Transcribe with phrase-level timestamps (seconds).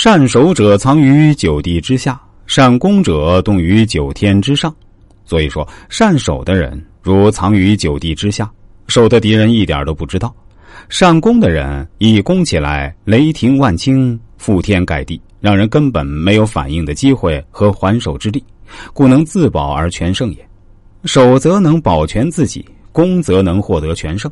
[0.00, 4.72] 善守者藏于九地之下，善攻者动于九天之上。
[5.24, 8.48] 所以说，善守的人如藏于九地之下，
[8.86, 10.28] 守的敌人一点都不知道；
[10.88, 18.40] 善攻的人一攻起来，雷霆万钧，覆天盖地，让人根本没有反应的机会和还手之力，
[18.92, 20.48] 故能自保而全胜也。
[21.06, 24.30] 守则能保全自己，攻则能获得全胜。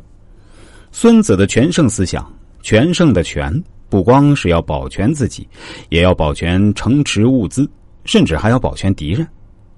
[0.93, 2.25] 孙子的全胜思想，
[2.61, 3.51] 全胜的全
[3.89, 5.47] 不光是要保全自己，
[5.89, 7.69] 也要保全城池物资，
[8.05, 9.27] 甚至还要保全敌人。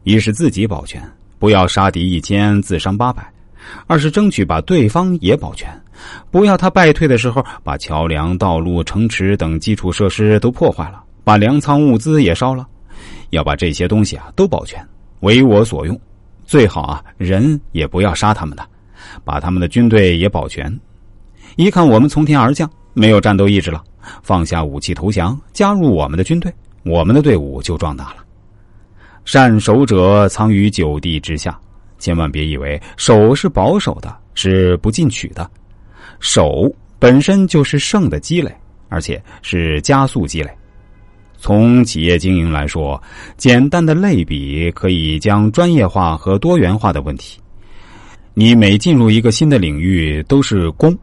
[0.03, 1.01] 一是自己保全，
[1.37, 3.21] 不要杀敌一千自伤八百；
[3.85, 5.69] 二是争取把对方也保全，
[6.31, 12.67] 不要他败退的时候把桥梁、道路、城池等基础设施都破坏了，把粮仓物资也烧了。
[13.29, 14.83] 要把这些东西啊都保全，
[15.19, 15.99] 为我所用。
[16.47, 18.65] 最好啊人也不要杀他们的，
[19.23, 20.75] 把他们的军队也保全。
[21.57, 23.83] 一看我们从天而降，没有战斗意志了，
[24.23, 26.53] 放下武器投降，加入我们的军队，
[26.83, 28.17] 我们的队伍就壮大了。
[29.25, 31.57] 善守者藏于九地之下，
[31.99, 35.49] 千万别以为守是保守的，是不进取的。
[36.19, 38.53] 守本身就是胜的积累，
[38.89, 40.49] 而且是加速积累。
[41.37, 43.01] 从企业经营来说，
[43.37, 47.39] 简单的类比可以将专业化和多元化的问题。
[48.33, 50.97] 你每进入一个新的领域都是攻，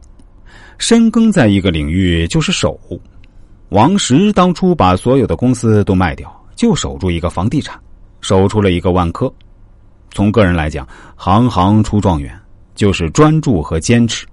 [0.78, 2.78] 深耕在一个领域就是守。
[3.70, 7.78] 王石当初把所有的公司都卖掉，就守住一个房地产。
[8.22, 9.32] 守出了一个万科。
[10.10, 12.36] 从个人来讲，行行出状元，
[12.74, 14.26] 就是专注和坚持。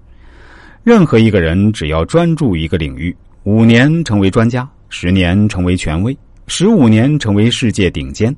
[0.82, 3.14] 任何一个人只要专注一个领域，
[3.44, 6.16] 五年成为专家，十年成为权威，
[6.48, 8.34] 十五年成为世界顶尖。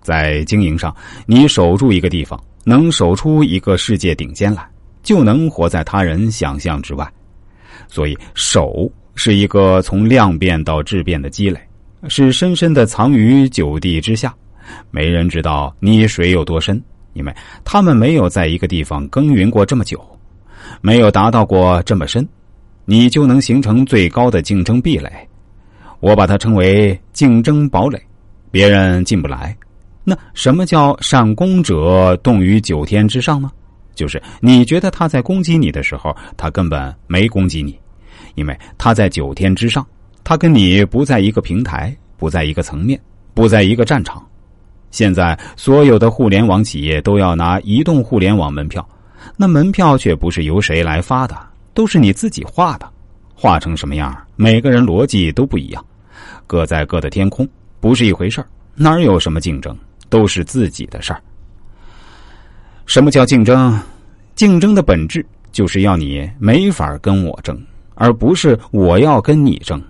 [0.00, 0.94] 在经营上，
[1.26, 4.68] 你守住一个地方，能守出一个世界顶尖来，
[5.02, 7.08] 就能活在他人想象之外。
[7.88, 11.60] 所以，守是一个从量变到质变的积累，
[12.08, 14.34] 是深深的藏于九地之下。
[14.90, 17.34] 没人知道你水有多深，因为
[17.64, 20.00] 他们没有在一个地方耕耘过这么久，
[20.80, 22.26] 没有达到过这么深，
[22.84, 25.10] 你就能形成最高的竞争壁垒。
[26.00, 28.00] 我把它称为竞争堡垒，
[28.50, 29.56] 别人进不来。
[30.04, 33.50] 那什么叫善攻者动于九天之上呢？
[33.94, 37.78] 就是你觉得他在攻击你的时候，他根本没攻击你，
[38.34, 39.86] 因为他在九天之上，
[40.24, 43.00] 他跟你不在一个平台，不在一个层面，
[43.34, 44.24] 不在一个战场。
[44.90, 48.86] 现在所有的互联网企业都要拿移动互联网门票，
[49.36, 51.36] 那门票却不是由谁来发的，
[51.72, 52.86] 都是你自己画的，
[53.34, 55.84] 画成什么样，每个人逻辑都不一样，
[56.46, 57.48] 各在各的天空，
[57.80, 58.44] 不是一回事。
[58.74, 59.76] 哪有什么竞争，
[60.08, 61.22] 都是自己的事儿。
[62.86, 63.78] 什么叫竞争？
[64.34, 67.60] 竞争的本质就是要你没法跟我争，
[67.94, 69.80] 而不是我要跟你争。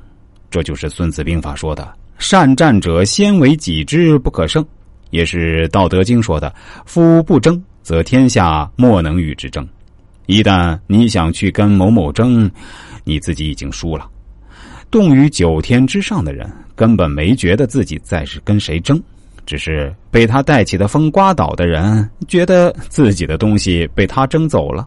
[0.51, 4.65] 这就是《孙子兵法》说的：“善战者，先为己之，不可胜。”
[5.11, 6.55] 也是《道德经》说的
[6.85, 9.67] ：“夫不争，则天下莫能与之争。”
[10.27, 12.51] 一旦你想去跟某某争，
[13.05, 14.09] 你自己已经输了。
[14.91, 19.03] 动于九天之上的人，根本没觉得自己在是跟谁争，
[19.45, 24.87] 只是被他带起的风刮倒的人，觉得自己的东西被他争走了。